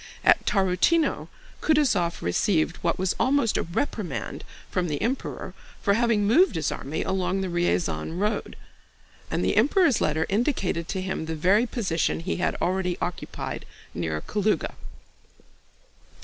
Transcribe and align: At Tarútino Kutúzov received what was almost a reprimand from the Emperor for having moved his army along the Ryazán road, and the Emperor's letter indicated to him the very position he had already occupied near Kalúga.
At 0.25 0.43
Tarútino 0.47 1.27
Kutúzov 1.61 2.23
received 2.23 2.77
what 2.77 2.97
was 2.97 3.15
almost 3.19 3.55
a 3.55 3.61
reprimand 3.61 4.43
from 4.67 4.87
the 4.87 4.99
Emperor 4.99 5.53
for 5.79 5.93
having 5.93 6.25
moved 6.25 6.55
his 6.55 6.71
army 6.71 7.03
along 7.03 7.41
the 7.41 7.49
Ryazán 7.49 8.17
road, 8.17 8.55
and 9.29 9.45
the 9.45 9.55
Emperor's 9.55 10.01
letter 10.01 10.25
indicated 10.27 10.87
to 10.87 11.01
him 11.01 11.27
the 11.27 11.35
very 11.35 11.67
position 11.67 12.21
he 12.21 12.37
had 12.37 12.55
already 12.59 12.97
occupied 12.99 13.63
near 13.93 14.19
Kalúga. 14.21 14.73